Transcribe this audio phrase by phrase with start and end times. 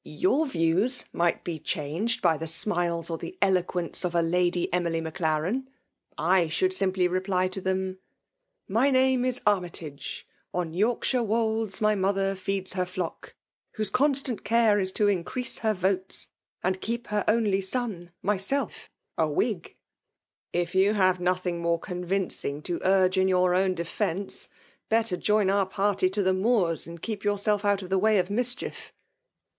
[0.03, 4.67] Your views might 4 be changed by the smiles or the eloquence of a Lady
[4.73, 5.67] Emily Maclaren—
[6.17, 7.99] >I should simply re ply to them,—
[8.77, 10.23] My name is Annytage!
[10.55, 13.33] On Torkihife wolds my mother feeds her 6ock,
[13.77, 16.29] llVhoee constant care is to increase her votes.
[16.63, 18.89] And keep her only son, myself,
[19.19, 19.75] a Whig!""
[20.51, 24.49] If you h^ve nothing more convincing to urge in your own defence,
[24.89, 25.93] better join our i3 178 FEMALE DOMINATION.
[25.93, 26.21] party to
[26.57, 28.89] tke Moots, and keep youiself out of the way of miscliief."